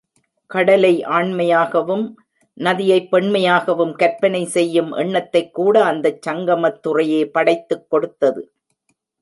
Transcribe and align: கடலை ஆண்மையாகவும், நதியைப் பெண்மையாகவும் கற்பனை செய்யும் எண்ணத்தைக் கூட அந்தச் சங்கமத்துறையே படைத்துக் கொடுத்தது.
கடலை 0.47 1.03
ஆண்மையாகவும், 1.03 2.13
நதியைப் 2.57 3.07
பெண்மையாகவும் 3.11 3.93
கற்பனை 3.93 4.45
செய்யும் 4.45 4.91
எண்ணத்தைக் 4.93 5.53
கூட 5.53 5.83
அந்தச் 5.83 6.27
சங்கமத்துறையே 6.27 7.25
படைத்துக் 7.25 7.89
கொடுத்தது. 7.89 8.53